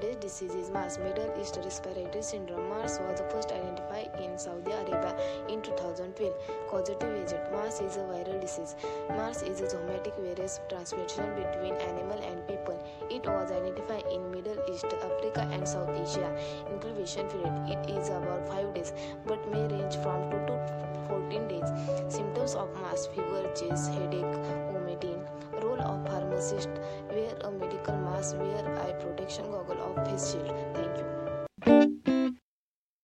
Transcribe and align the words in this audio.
disease 0.00 0.54
is 0.54 0.70
MERS, 0.70 0.98
Middle 0.98 1.32
East 1.40 1.58
Respiratory 1.64 2.22
Syndrome. 2.22 2.68
MERS 2.68 2.98
was 3.00 3.20
first 3.32 3.50
identified 3.50 4.10
in 4.22 4.38
Saudi 4.38 4.70
Arabia 4.70 5.16
in 5.48 5.62
2012. 5.62 6.34
Causative 6.68 7.14
agent 7.14 7.50
MERS 7.50 7.80
is 7.80 7.96
a 7.96 8.00
viral 8.00 8.40
disease. 8.40 8.76
MERS 9.08 9.42
is 9.42 9.60
a 9.62 9.64
zoonotic 9.64 10.14
virus 10.20 10.60
transmission 10.68 11.24
between 11.34 11.74
animal 11.74 12.20
and 12.22 12.46
people. 12.46 12.76
It 13.10 13.24
was 13.26 13.50
identified 13.50 14.04
in 14.12 14.30
Middle 14.30 14.58
East, 14.70 14.84
Africa, 14.84 15.48
and 15.52 15.66
South 15.66 15.88
Asia. 15.88 16.30
Incubation 16.70 17.26
period 17.28 17.54
it 17.68 17.90
is 17.90 18.08
about 18.08 18.46
5 18.48 18.74
days 18.74 18.92
but 19.26 19.40
may 19.50 19.66
range 19.66 19.96
from 20.02 20.30
2 20.30 20.36
to 20.46 21.06
14 21.08 21.48
days. 21.48 21.70
Symptoms 22.08 22.54
of 22.54 22.68
MERS 22.82 23.06
fever, 23.06 23.48
chest, 23.54 23.92
headache, 23.92 24.36
vomiting. 24.72 25.24
Role 25.62 25.80
of 25.80 26.06
pharmacist 26.06 26.68
wear 27.08 27.32
a 27.40 27.50
medical 27.50 27.96
mask, 27.96 28.36
wear 28.36 28.78
eye 28.78 28.92
protection 28.92 29.50
goggle 30.16 30.65